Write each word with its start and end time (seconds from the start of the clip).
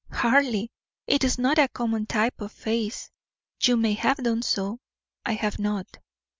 "Hardly; 0.11 0.71
it 1.05 1.23
is 1.23 1.37
not 1.37 1.59
a 1.59 1.67
common 1.67 2.07
type 2.07 2.41
of 2.41 2.51
face. 2.51 3.11
You 3.61 3.77
may 3.77 3.93
have 3.93 4.17
done 4.17 4.41
so: 4.41 4.79
I 5.27 5.33
have 5.33 5.59
not." 5.59 5.99